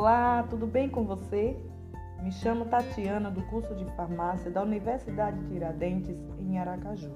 Olá, 0.00 0.46
tudo 0.48 0.66
bem 0.66 0.88
com 0.88 1.04
você? 1.04 1.54
Me 2.22 2.32
chamo 2.32 2.64
Tatiana, 2.64 3.30
do 3.30 3.42
curso 3.42 3.74
de 3.74 3.84
farmácia 3.94 4.50
da 4.50 4.62
Universidade 4.62 5.38
Tiradentes, 5.48 6.16
em 6.38 6.58
Aracaju. 6.58 7.12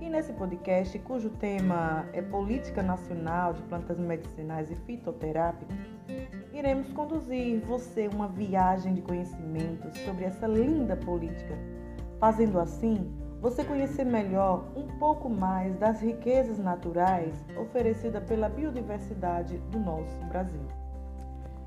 E 0.00 0.08
nesse 0.08 0.32
podcast, 0.34 0.96
cujo 1.00 1.28
tema 1.28 2.06
é 2.12 2.22
Política 2.22 2.84
Nacional 2.84 3.52
de 3.52 3.62
Plantas 3.62 3.98
Medicinais 3.98 4.70
e 4.70 4.76
Fitoterápicas, 4.76 5.76
iremos 6.52 6.92
conduzir 6.92 7.60
você 7.62 8.06
uma 8.06 8.28
viagem 8.28 8.94
de 8.94 9.02
conhecimentos 9.02 9.98
sobre 10.04 10.24
essa 10.24 10.46
linda 10.46 10.96
política, 10.96 11.58
fazendo 12.20 12.60
assim 12.60 13.12
você 13.40 13.64
conhecer 13.64 14.04
melhor 14.04 14.70
um 14.76 14.86
pouco 15.00 15.28
mais 15.28 15.76
das 15.80 16.00
riquezas 16.00 16.60
naturais 16.60 17.34
oferecidas 17.60 18.22
pela 18.22 18.48
biodiversidade 18.48 19.58
do 19.72 19.80
nosso 19.80 20.16
Brasil. 20.26 20.85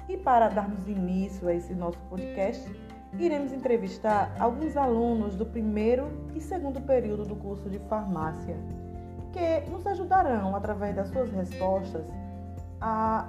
E 0.10 0.18
para 0.18 0.50
darmos 0.50 0.88
início 0.88 1.48
a 1.48 1.54
esse 1.54 1.76
nosso 1.76 2.00
podcast, 2.10 2.68
iremos 3.20 3.54
entrevistar 3.54 4.36
alguns 4.40 4.76
alunos 4.76 5.36
do 5.36 5.46
primeiro 5.46 6.10
e 6.34 6.42
segundo 6.42 6.82
período 6.82 7.26
do 7.26 7.36
curso 7.36 7.70
de 7.70 7.78
farmácia, 7.78 8.58
que 9.32 9.70
nos 9.70 9.86
ajudarão, 9.86 10.56
através 10.56 10.96
das 10.96 11.10
suas 11.10 11.32
respostas, 11.32 12.08
a 12.82 13.28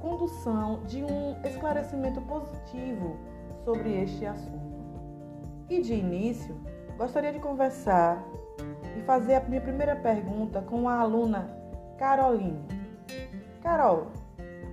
condução 0.00 0.82
de 0.86 1.04
um 1.04 1.40
esclarecimento 1.44 2.20
positivo 2.22 3.16
sobre 3.64 4.02
este 4.02 4.26
assunto. 4.26 4.76
E 5.70 5.80
de 5.80 5.94
início, 5.94 6.56
gostaria 6.96 7.32
de 7.32 7.38
conversar 7.38 8.20
e 8.98 9.02
fazer 9.02 9.36
a 9.36 9.40
minha 9.40 9.60
primeira 9.60 9.94
pergunta 9.94 10.62
com 10.62 10.88
a 10.88 10.98
aluna 10.98 11.48
Caroline. 11.96 12.66
Carol, 13.62 14.08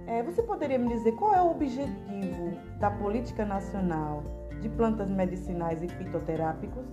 é, 0.07 0.21
você 0.23 0.41
poderia 0.41 0.77
me 0.77 0.89
dizer 0.89 1.13
qual 1.13 1.33
é 1.33 1.41
o 1.41 1.51
objetivo 1.51 2.57
da 2.79 2.91
Política 2.91 3.45
Nacional 3.45 4.23
de 4.61 4.69
Plantas 4.69 5.09
Medicinais 5.09 5.81
e 5.81 5.87
Fitoterápicos? 5.87 6.85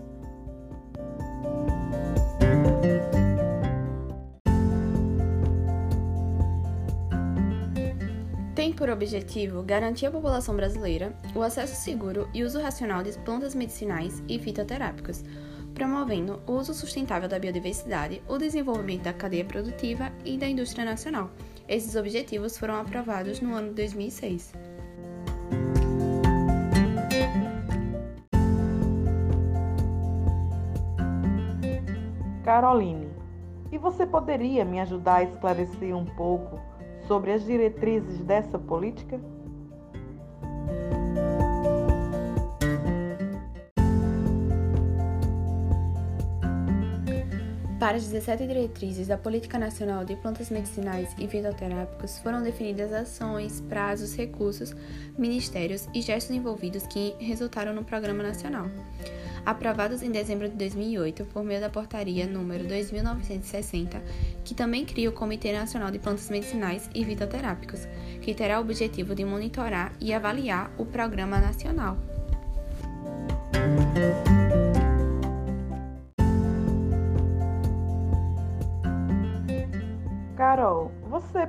Tem 8.55 8.73
por 8.73 8.89
objetivo 8.89 9.63
garantir 9.63 10.07
à 10.07 10.11
população 10.11 10.55
brasileira 10.55 11.13
o 11.35 11.43
acesso 11.43 11.75
seguro 11.83 12.29
e 12.33 12.45
uso 12.45 12.61
racional 12.61 13.03
de 13.03 13.19
plantas 13.19 13.55
medicinais 13.55 14.23
e 14.29 14.39
fitoterápicas, 14.39 15.25
promovendo 15.75 16.41
o 16.47 16.53
uso 16.53 16.73
sustentável 16.73 17.29
da 17.29 17.39
biodiversidade, 17.39 18.23
o 18.29 18.39
desenvolvimento 18.39 19.03
da 19.03 19.13
cadeia 19.13 19.45
produtiva 19.45 20.13
e 20.25 20.39
da 20.39 20.47
indústria 20.47 20.85
nacional. 20.85 21.31
Esses 21.73 21.97
objetivos 21.97 22.59
foram 22.59 22.77
aprovados 22.77 23.41
no 23.41 23.55
ano 23.55 23.71
de 23.71 23.77
2006. 23.77 24.53
Caroline, 32.45 33.09
e 33.73 33.79
você 33.79 34.05
poderia 34.05 34.67
me 34.67 34.81
ajudar 34.81 35.15
a 35.15 35.23
esclarecer 35.23 35.97
um 35.97 36.05
pouco 36.05 36.61
sobre 37.09 37.33
as 37.33 37.43
diretrizes 37.43 38.19
dessa 38.19 38.59
política? 38.59 39.19
Para 47.83 47.97
as 47.97 48.05
17 48.05 48.47
diretrizes 48.47 49.09
da 49.09 49.19
Política 49.19 49.59
Nacional 49.59 50.05
de 50.05 50.15
Plantas 50.15 50.51
Medicinais 50.51 51.09
e 51.19 51.27
Fitoterápicos 51.27 52.17
foram 52.21 52.41
definidas 52.41 52.93
ações, 52.93 53.61
prazos, 53.63 54.15
recursos, 54.15 54.73
ministérios 55.19 55.89
e 55.93 56.01
gestos 56.01 56.37
envolvidos 56.37 56.87
que 56.87 57.17
resultaram 57.19 57.75
no 57.75 57.83
Programa 57.83 58.23
Nacional. 58.23 58.71
Aprovados 59.45 60.01
em 60.01 60.13
dezembro 60.13 60.49
de 60.49 60.55
2008 60.55 61.25
por 61.25 61.43
meio 61.43 61.61
da 61.61 61.69
Portaria 61.69 62.25
número 62.25 62.69
2960, 62.69 64.01
que 64.45 64.55
também 64.55 64.85
cria 64.85 65.11
o 65.11 65.13
Comitê 65.13 65.53
Nacional 65.53 65.91
de 65.91 65.99
Plantas 65.99 66.31
Medicinais 66.31 66.89
e 66.95 67.05
Fitoterápicos, 67.05 67.89
que 68.21 68.33
terá 68.33 68.61
o 68.61 68.63
objetivo 68.63 69.13
de 69.13 69.25
monitorar 69.25 69.93
e 70.01 70.15
avaliar 70.15 70.71
o 70.79 70.87
Programa 70.87 71.41
Nacional. 71.41 71.99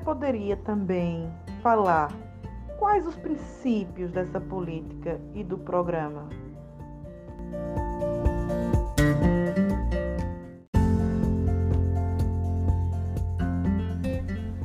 Poderia 0.04 0.58
também 0.58 1.32
falar 1.62 2.12
quais 2.78 3.08
os 3.08 3.16
princípios 3.16 4.12
dessa 4.12 4.40
política 4.40 5.20
e 5.34 5.44
do 5.44 5.58
programa? 5.58 6.28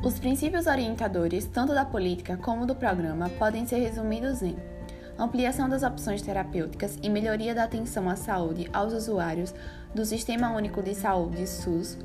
Os 0.03 0.19
princípios 0.19 0.65
orientadores, 0.65 1.45
tanto 1.45 1.73
da 1.73 1.85
política 1.85 2.35
como 2.35 2.65
do 2.65 2.75
programa, 2.75 3.29
podem 3.29 3.65
ser 3.65 3.77
resumidos 3.77 4.41
em 4.41 4.57
ampliação 5.17 5.69
das 5.69 5.83
opções 5.83 6.21
terapêuticas 6.21 6.97
e 7.01 7.09
melhoria 7.09 7.53
da 7.53 7.65
atenção 7.65 8.09
à 8.09 8.15
saúde 8.15 8.69
aos 8.73 8.93
usuários 8.93 9.53
do 9.93 10.05
Sistema 10.05 10.51
Único 10.51 10.81
de 10.81 10.95
Saúde 10.95 11.45
SUS, 11.45 11.97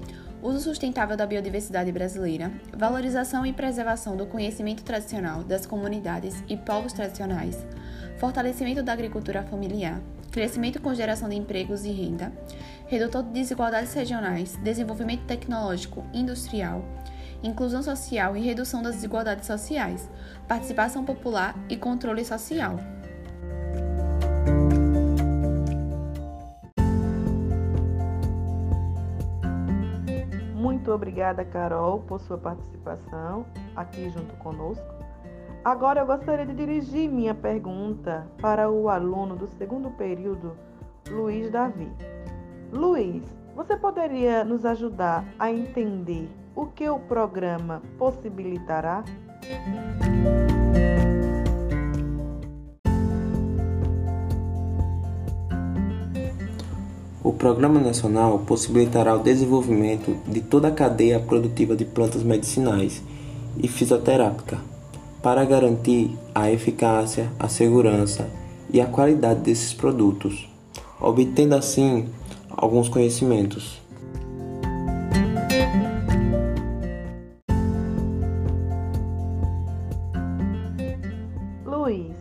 uso 0.44 0.60
sustentável 0.60 1.16
da 1.16 1.27
biodiversidade 1.27 1.91
brasileira, 1.91 2.53
valorização 2.77 3.47
e 3.47 3.53
preservação 3.53 4.15
do 4.15 4.27
conhecimento 4.27 4.84
tradicional 4.84 5.43
das 5.43 5.65
comunidades 5.65 6.44
e 6.47 6.55
povos 6.55 6.93
tradicionais, 6.93 7.65
fortalecimento 8.19 8.83
da 8.83 8.93
agricultura 8.93 9.43
familiar, 9.43 10.03
crescimento 10.31 10.83
com 10.83 10.94
geração 10.94 11.31
de 11.31 11.34
empregos 11.34 11.87
e 11.87 11.91
renda, 11.91 12.31
redutor 12.87 13.22
de 13.22 13.31
desigualdades 13.31 13.94
regionais, 13.94 14.56
desenvolvimento 14.56 15.25
tecnológico 15.25 16.04
industrial, 16.12 16.84
inclusão 17.43 17.83
social 17.83 18.37
e 18.37 18.43
redução 18.43 18.83
das 18.83 18.97
desigualdades 18.97 19.47
sociais, 19.47 20.10
participação 20.47 21.06
popular 21.06 21.56
e 21.71 21.77
controle 21.77 22.22
social. 22.22 22.78
Muito 30.84 30.97
obrigada, 30.97 31.47
Carol, 31.47 32.00
por 32.00 32.21
sua 32.21 32.37
participação 32.37 33.47
aqui 33.75 34.11
junto 34.11 34.37
conosco. 34.37 34.84
Agora 35.65 36.00
eu 36.00 36.06
gostaria 36.06 36.45
de 36.45 36.53
dirigir 36.53 37.09
minha 37.09 37.34
pergunta 37.34 38.27
para 38.39 38.71
o 38.71 38.91
aluno 38.91 39.34
do 39.34 39.49
segundo 39.56 39.91
período, 39.93 40.55
Luiz 41.09 41.50
Davi. 41.50 41.91
Luiz, 42.71 43.25
você 43.56 43.78
poderia 43.78 44.45
nos 44.45 44.67
ajudar 44.67 45.25
a 45.39 45.50
entender 45.50 46.28
o 46.55 46.67
que 46.67 46.87
o 46.87 46.99
programa 46.99 47.81
possibilitará? 47.97 49.03
O 57.25 57.33
Programa 57.33 57.81
Nacional 57.81 58.41
possibilitará 58.41 59.15
o 59.15 59.23
desenvolvimento 59.23 60.15
de 60.31 60.43
toda 60.43 60.69
a 60.69 60.71
cadeia 60.71 61.19
produtiva 61.19 61.75
de 61.75 61.83
plantas 61.83 62.23
medicinais 62.23 63.03
e 63.57 63.67
fisioterápica, 63.67 64.59
para 65.23 65.43
garantir 65.47 66.15
a 66.34 66.51
eficácia, 66.51 67.33
a 67.39 67.49
segurança 67.49 68.29
e 68.71 68.79
a 68.79 68.84
qualidade 68.84 69.41
desses 69.41 69.73
produtos, 69.73 70.47
obtendo 71.01 71.55
assim 71.55 72.11
alguns 72.51 72.91
conhecimentos. 72.91 73.81
Luiz, 81.65 82.15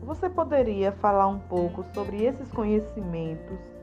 você 0.00 0.28
poderia 0.28 0.92
falar 0.92 1.26
um 1.26 1.40
pouco 1.40 1.84
sobre 1.92 2.24
esses 2.24 2.48
conhecimentos 2.52 3.73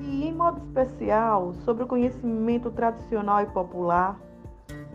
e, 0.00 0.24
em 0.24 0.32
modo 0.32 0.60
especial, 0.66 1.54
sobre 1.64 1.84
o 1.84 1.86
conhecimento 1.86 2.70
tradicional 2.70 3.42
e 3.42 3.46
popular, 3.46 4.18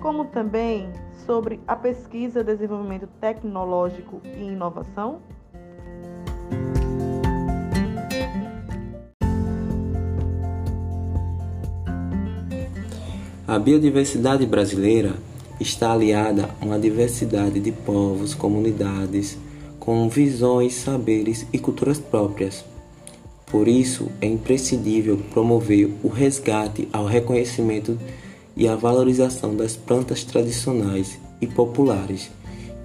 como 0.01 0.25
também 0.25 0.89
sobre 1.25 1.59
a 1.68 1.75
pesquisa, 1.75 2.44
desenvolvimento 2.44 3.07
tecnológico 3.19 4.21
e 4.24 4.44
inovação? 4.44 5.19
A 13.47 13.59
biodiversidade 13.59 14.45
brasileira 14.45 15.13
está 15.59 15.92
aliada 15.92 16.50
a 16.59 16.65
uma 16.65 16.80
diversidade 16.80 17.59
de 17.59 17.71
povos, 17.71 18.33
comunidades, 18.33 19.38
com 19.77 20.07
visões, 20.07 20.74
saberes 20.75 21.45
e 21.51 21.59
culturas 21.59 22.00
próprias. 22.00 22.70
Por 23.51 23.68
isso, 23.68 24.07
é 24.21 24.27
imprescindível 24.27 25.19
promover 25.33 25.94
o 26.01 26.07
resgate 26.07 26.88
ao 26.94 27.06
reconhecimento 27.06 28.00
e 28.56 28.65
a 28.65 28.77
valorização 28.77 29.53
das 29.53 29.75
plantas 29.75 30.24
tradicionais 30.24 31.19
e 31.42 31.48
populares, 31.48 32.31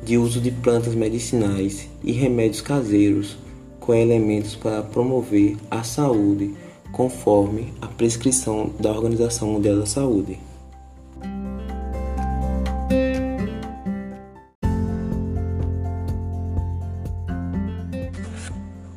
de 0.04 0.18
uso 0.18 0.40
de 0.40 0.50
plantas 0.50 0.96
medicinais 0.96 1.88
e 2.02 2.10
remédios 2.10 2.60
caseiros 2.60 3.36
com 3.78 3.94
elementos 3.94 4.56
para 4.56 4.82
promover 4.82 5.56
a 5.70 5.84
saúde 5.84 6.52
conforme 6.90 7.72
a 7.80 7.86
prescrição 7.86 8.70
da 8.80 8.90
Organização 8.90 9.48
Mundial 9.48 9.78
da 9.78 9.86
Saúde. 9.86 10.36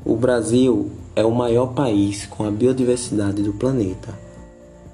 O 0.04 0.16
Brasil 0.16 0.90
é 1.20 1.26
o 1.26 1.32
maior 1.32 1.74
país 1.74 2.26
com 2.26 2.46
a 2.46 2.50
biodiversidade 2.50 3.44
do 3.44 3.52
planeta. 3.52 4.18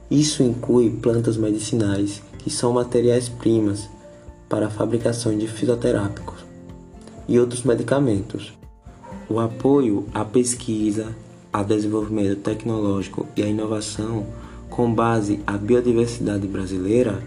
Isso 0.09 0.41
inclui 0.41 0.89
plantas 0.89 1.37
medicinais, 1.37 2.19
que 2.39 2.49
são 2.49 2.73
materiais-primas 2.73 3.87
para 4.49 4.65
a 4.65 4.71
fabricação 4.71 5.37
de 5.37 5.47
fitoterápicos 5.47 6.43
e 7.27 7.39
outros 7.39 7.61
medicamentos. 7.61 8.53
O 9.29 9.39
apoio 9.39 10.07
à 10.15 10.25
pesquisa, 10.25 11.15
ao 11.53 11.63
desenvolvimento 11.63 12.37
tecnológico 12.37 13.27
e 13.37 13.43
à 13.43 13.45
inovação 13.45 14.25
com 14.67 14.91
base 14.91 15.41
à 15.45 15.55
biodiversidade 15.59 16.47
brasileira, 16.47 17.21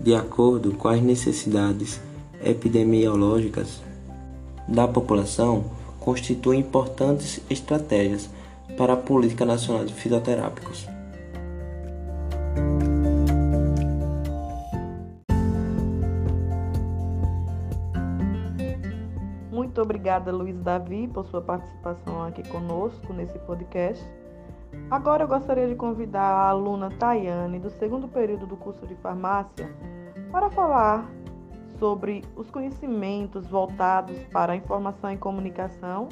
de 0.00 0.14
acordo 0.14 0.72
com 0.72 0.88
as 0.88 1.02
necessidades 1.02 2.00
epidemiológicas 2.42 3.82
da 4.66 4.88
população, 4.88 5.76
constituem 6.08 6.60
importantes 6.60 7.38
estratégias 7.50 8.30
para 8.78 8.94
a 8.94 8.96
Política 8.96 9.44
Nacional 9.44 9.84
de 9.84 9.92
Fitoterápicos. 9.92 10.88
Muito 19.52 19.82
obrigada, 19.82 20.32
Luiz 20.32 20.58
Davi, 20.62 21.06
por 21.08 21.26
sua 21.26 21.42
participação 21.42 22.22
aqui 22.22 22.42
conosco 22.48 23.12
nesse 23.12 23.38
podcast. 23.40 24.02
Agora 24.90 25.24
eu 25.24 25.28
gostaria 25.28 25.68
de 25.68 25.74
convidar 25.74 26.22
a 26.22 26.48
aluna 26.48 26.88
Tayane, 26.98 27.58
do 27.58 27.68
segundo 27.68 28.08
período 28.08 28.46
do 28.46 28.56
curso 28.56 28.86
de 28.86 28.94
farmácia, 28.94 29.70
para 30.32 30.48
falar 30.48 31.06
sobre 31.78 32.24
os 32.36 32.50
conhecimentos 32.50 33.46
voltados 33.46 34.18
para 34.32 34.52
a 34.52 34.56
informação 34.56 35.12
e 35.12 35.16
comunicação, 35.16 36.08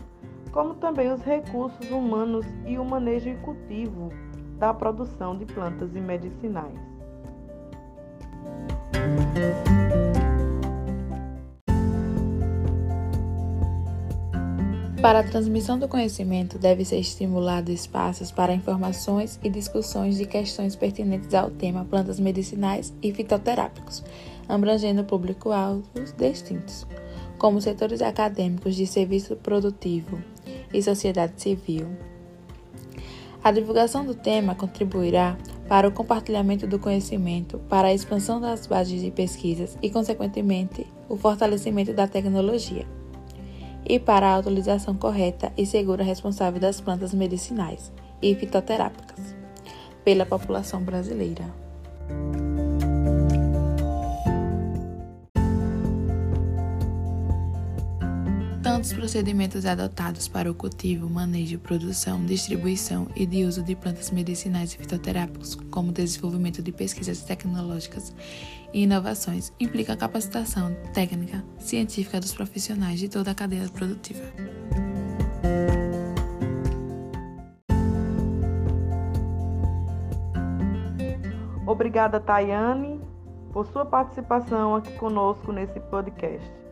como 0.53 0.75
também 0.75 1.13
os 1.13 1.23
recursos 1.23 1.91
humanos 1.91 2.47
e 2.65 2.79
o 2.79 2.85
manejo 2.85 3.29
e 3.29 3.37
cultivo 3.37 4.11
da 4.59 4.73
produção 4.73 5.37
de 5.37 5.45
plantas 5.45 5.95
e 5.95 6.01
medicinais. 6.01 6.97
Para 15.07 15.21
a 15.21 15.23
transmissão 15.23 15.79
do 15.79 15.87
conhecimento, 15.87 16.59
deve 16.59 16.85
ser 16.85 16.99
estimulado 16.99 17.71
espaços 17.71 18.33
para 18.33 18.53
informações 18.53 19.39
e 19.45 19.49
discussões 19.49 20.17
de 20.17 20.27
questões 20.27 20.75
pertinentes 20.75 21.33
ao 21.33 21.49
tema 21.49 21.85
plantas 21.85 22.19
medicinais 22.19 22.93
e 23.01 23.13
fitoterápicos, 23.13 24.03
abrangendo 24.49 25.05
público-alvos 25.05 26.13
distintos, 26.17 26.87
como 27.39 27.61
setores 27.61 28.03
acadêmicos 28.03 28.75
de 28.75 28.87
serviço 28.87 29.37
produtivo 29.37 30.19
e 30.73 30.83
sociedade 30.83 31.41
civil. 31.41 31.87
A 33.43 33.53
divulgação 33.53 34.05
do 34.05 34.15
tema 34.15 34.55
contribuirá 34.55 35.37
para 35.69 35.87
o 35.87 35.93
compartilhamento 35.93 36.67
do 36.67 36.79
conhecimento, 36.79 37.59
para 37.69 37.89
a 37.89 37.95
expansão 37.95 38.41
das 38.41 38.67
bases 38.67 39.01
de 39.01 39.11
pesquisas 39.11 39.77
e, 39.83 39.91
consequentemente, 39.91 40.87
o 41.09 41.17
fortalecimento 41.17 41.93
da 41.93 42.09
tecnologia, 42.09 42.87
e 43.89 43.99
para 43.99 44.33
a 44.33 44.39
utilização 44.39 44.95
correta 44.97 45.53
e 45.57 45.65
segura 45.65 46.03
responsável 46.03 46.61
das 46.61 46.81
plantas 46.81 47.15
medicinais 47.15 47.93
e 48.21 48.35
fitoterápicas 48.35 49.35
pela 50.05 50.27
população 50.27 50.83
brasileira. 50.83 51.45
Tantos 58.87 59.01
procedimentos 59.01 59.67
adotados 59.67 60.29
para 60.29 60.49
o 60.49 60.55
cultivo, 60.55 61.11
manejo, 61.11 61.59
produção, 61.59 62.25
distribuição 62.25 63.09
e 63.17 63.27
de 63.27 63.43
uso 63.43 63.61
de 63.61 63.75
plantas 63.75 64.13
medicinais 64.13 64.73
e 64.73 64.79
fitoterápicos, 64.79 65.57
como 65.73 65.91
desenvolvimento 65.91 66.63
de 66.63 66.71
pesquisas 66.71 67.21
tecnológicas 67.23 68.15
e 68.73 68.85
inovações, 68.85 69.53
implica 69.59 69.95
a 69.95 69.97
capacitação 69.97 70.73
técnica, 70.95 71.45
científica 71.59 72.21
dos 72.21 72.33
profissionais 72.33 73.01
de 73.01 73.09
toda 73.09 73.33
a 73.33 73.35
cadeia 73.35 73.69
produtiva. 73.71 74.23
Obrigada, 81.67 82.21
Tayane, 82.21 83.01
por 83.53 83.67
sua 83.67 83.85
participação 83.85 84.77
aqui 84.77 84.93
conosco 84.93 85.51
nesse 85.51 85.81
podcast. 85.81 86.66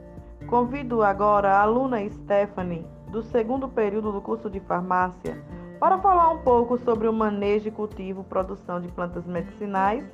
Convido 0.46 1.02
agora 1.02 1.52
a 1.52 1.62
aluna 1.62 2.06
Stephanie, 2.08 2.86
do 3.10 3.22
segundo 3.22 3.68
período 3.68 4.12
do 4.12 4.20
curso 4.20 4.50
de 4.50 4.60
farmácia, 4.60 5.42
para 5.80 5.98
falar 5.98 6.30
um 6.30 6.38
pouco 6.38 6.78
sobre 6.78 7.08
o 7.08 7.12
manejo 7.12 7.68
e 7.68 7.70
cultivo 7.70 8.22
produção 8.24 8.80
de 8.80 8.88
plantas 8.88 9.26
medicinais 9.26 10.04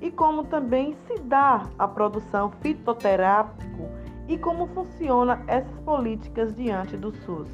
e 0.00 0.10
como 0.10 0.44
também 0.44 0.96
se 1.06 1.18
dá 1.20 1.68
a 1.78 1.86
produção 1.86 2.50
fitoterápico 2.60 3.88
e 4.28 4.38
como 4.38 4.66
funciona 4.68 5.42
essas 5.46 5.78
políticas 5.80 6.54
diante 6.54 6.96
do 6.96 7.12
SUS. 7.12 7.48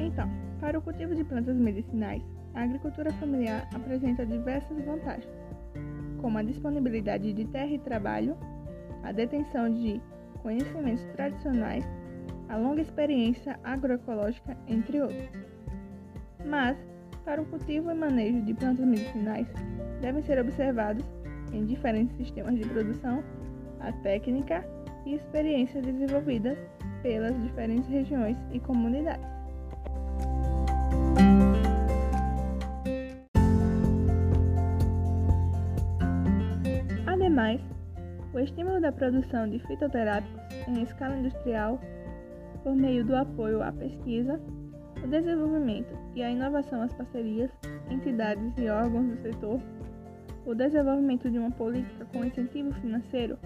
Então, 0.00 0.28
para 0.60 0.78
o 0.78 0.82
cultivo 0.82 1.14
de 1.14 1.22
plantas 1.22 1.56
medicinais, 1.56 2.37
a 2.58 2.64
agricultura 2.64 3.12
familiar 3.12 3.68
apresenta 3.72 4.26
diversas 4.26 4.84
vantagens, 4.84 5.32
como 6.20 6.38
a 6.38 6.42
disponibilidade 6.42 7.32
de 7.32 7.44
terra 7.44 7.70
e 7.70 7.78
trabalho, 7.78 8.36
a 9.04 9.12
detenção 9.12 9.72
de 9.72 10.02
conhecimentos 10.42 11.04
tradicionais, 11.14 11.84
a 12.48 12.56
longa 12.56 12.82
experiência 12.82 13.56
agroecológica, 13.62 14.56
entre 14.66 15.00
outros. 15.00 15.30
Mas, 16.44 16.76
para 17.24 17.40
o 17.40 17.46
cultivo 17.46 17.92
e 17.92 17.94
manejo 17.94 18.42
de 18.42 18.52
plantas 18.54 18.84
medicinais, 18.84 19.46
devem 20.00 20.22
ser 20.22 20.40
observados, 20.40 21.04
em 21.52 21.64
diferentes 21.64 22.16
sistemas 22.16 22.56
de 22.56 22.68
produção, 22.68 23.22
a 23.78 23.92
técnica 24.02 24.66
e 25.06 25.14
experiência 25.14 25.80
desenvolvidas 25.80 26.58
pelas 27.02 27.40
diferentes 27.40 27.88
regiões 27.88 28.36
e 28.50 28.58
comunidades. 28.58 29.37
O 38.38 38.40
estímulo 38.40 38.80
da 38.80 38.92
produção 38.92 39.48
de 39.48 39.58
fitoterápicos 39.58 40.40
em 40.68 40.82
escala 40.82 41.16
industrial, 41.16 41.80
por 42.62 42.74
meio 42.74 43.04
do 43.04 43.16
apoio 43.16 43.60
à 43.62 43.72
pesquisa, 43.72 44.40
o 45.02 45.08
desenvolvimento 45.08 45.92
e 46.14 46.22
a 46.22 46.30
inovação 46.30 46.82
às 46.82 46.92
parcerias, 46.92 47.50
entidades 47.90 48.56
e 48.56 48.68
órgãos 48.68 49.08
do 49.08 49.16
setor, 49.22 49.60
o 50.46 50.54
desenvolvimento 50.54 51.28
de 51.28 51.38
uma 51.38 51.50
política 51.50 52.04
com 52.12 52.24
incentivo 52.24 52.72
financeiro 52.74 53.36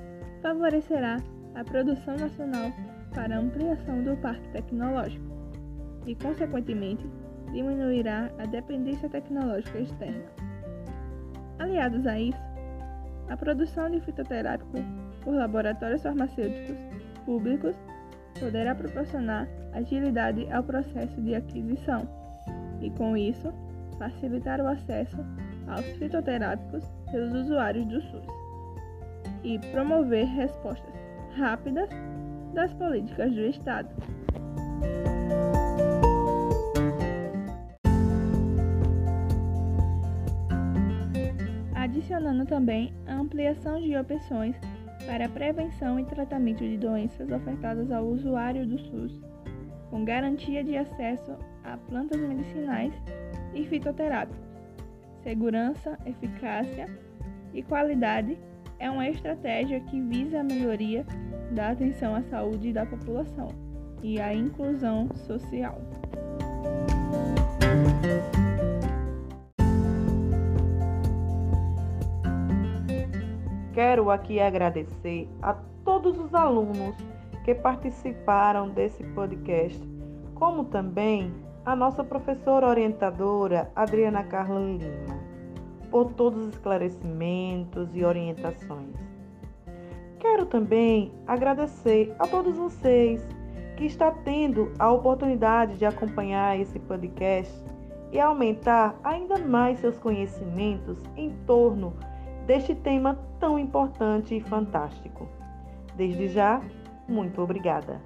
favorecerá 0.42 1.16
a 1.54 1.64
produção 1.64 2.16
nacional 2.16 2.70
para 3.14 3.38
ampliação 3.38 4.02
do 4.04 4.14
parque 4.18 4.46
tecnológico 4.50 5.24
e, 6.06 6.14
consequentemente, 6.14 7.06
diminuirá 7.50 8.30
a 8.38 8.44
dependência 8.44 9.08
tecnológica 9.08 9.78
externa. 9.78 10.24
Aliados 11.58 12.06
a 12.06 12.18
isso, 12.18 12.51
a 13.32 13.36
produção 13.36 13.90
de 13.90 13.98
fitoterápico 14.00 14.72
por 15.22 15.34
laboratórios 15.34 16.02
farmacêuticos 16.02 16.76
públicos 17.24 17.74
poderá 18.38 18.74
proporcionar 18.74 19.48
agilidade 19.72 20.46
ao 20.52 20.62
processo 20.62 21.18
de 21.22 21.34
aquisição 21.34 22.06
e, 22.82 22.90
com 22.90 23.16
isso, 23.16 23.50
facilitar 23.98 24.60
o 24.60 24.66
acesso 24.66 25.16
aos 25.66 25.86
fitoterápicos 25.96 26.84
pelos 27.10 27.32
usuários 27.32 27.86
do 27.86 28.02
SUS 28.02 28.26
e 29.44 29.58
promover 29.70 30.26
respostas 30.26 30.94
rápidas 31.34 31.88
das 32.52 32.70
políticas 32.74 33.32
do 33.32 33.46
Estado. 33.46 33.88
Adicionando 42.22 42.46
também 42.46 42.92
a 43.06 43.14
ampliação 43.14 43.80
de 43.80 43.96
opções 43.96 44.54
para 45.06 45.28
prevenção 45.28 45.98
e 45.98 46.04
tratamento 46.04 46.60
de 46.60 46.76
doenças 46.76 47.30
ofertadas 47.30 47.90
ao 47.90 48.04
usuário 48.04 48.64
do 48.64 48.78
SUS, 48.78 49.20
com 49.90 50.04
garantia 50.04 50.62
de 50.62 50.76
acesso 50.76 51.36
a 51.64 51.76
plantas 51.76 52.20
medicinais 52.20 52.94
e 53.52 53.66
fitoterápicos, 53.66 54.40
segurança, 55.24 55.98
eficácia 56.06 56.88
e 57.52 57.62
qualidade 57.62 58.38
é 58.78 58.88
uma 58.88 59.08
estratégia 59.08 59.80
que 59.80 60.00
visa 60.00 60.40
a 60.40 60.44
melhoria 60.44 61.04
da 61.50 61.70
atenção 61.70 62.14
à 62.14 62.22
saúde 62.22 62.72
da 62.72 62.86
população 62.86 63.48
e 64.02 64.20
à 64.20 64.32
inclusão 64.32 65.08
social. 65.26 65.80
Quero 73.72 74.10
aqui 74.10 74.38
agradecer 74.38 75.26
a 75.40 75.54
todos 75.82 76.18
os 76.18 76.34
alunos 76.34 76.94
que 77.42 77.54
participaram 77.54 78.68
desse 78.68 79.02
podcast, 79.02 79.80
como 80.34 80.64
também 80.64 81.32
a 81.64 81.74
nossa 81.74 82.04
professora 82.04 82.66
orientadora 82.66 83.70
Adriana 83.74 84.24
Carla 84.24 84.60
Lima, 84.60 85.18
por 85.90 86.12
todos 86.12 86.46
os 86.46 86.48
esclarecimentos 86.54 87.88
e 87.94 88.04
orientações. 88.04 88.94
Quero 90.18 90.44
também 90.44 91.10
agradecer 91.26 92.14
a 92.18 92.26
todos 92.26 92.56
vocês 92.56 93.26
que 93.78 93.86
está 93.86 94.10
tendo 94.10 94.70
a 94.78 94.92
oportunidade 94.92 95.78
de 95.78 95.86
acompanhar 95.86 96.60
esse 96.60 96.78
podcast 96.78 97.52
e 98.12 98.20
aumentar 98.20 98.94
ainda 99.02 99.38
mais 99.38 99.80
seus 99.80 99.98
conhecimentos 99.98 100.98
em 101.16 101.30
torno 101.46 101.94
deste 102.46 102.74
tema 102.74 103.18
tão 103.38 103.58
importante 103.58 104.36
e 104.36 104.40
fantástico. 104.40 105.28
Desde 105.96 106.28
já, 106.28 106.60
muito 107.08 107.40
obrigada. 107.42 108.00